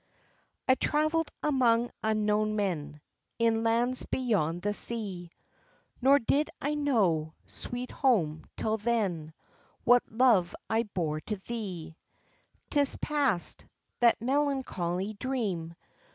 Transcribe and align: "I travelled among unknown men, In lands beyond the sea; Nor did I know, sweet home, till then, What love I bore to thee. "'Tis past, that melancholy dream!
"I 0.67 0.73
travelled 0.73 1.29
among 1.43 1.91
unknown 2.01 2.55
men, 2.55 3.01
In 3.37 3.61
lands 3.61 4.03
beyond 4.03 4.63
the 4.63 4.73
sea; 4.73 5.29
Nor 6.01 6.17
did 6.17 6.49
I 6.59 6.73
know, 6.73 7.35
sweet 7.45 7.91
home, 7.91 8.45
till 8.57 8.77
then, 8.77 9.31
What 9.83 10.01
love 10.11 10.55
I 10.67 10.81
bore 10.95 11.21
to 11.21 11.35
thee. 11.37 11.97
"'Tis 12.71 12.95
past, 12.95 13.67
that 13.99 14.19
melancholy 14.19 15.13
dream! 15.13 15.75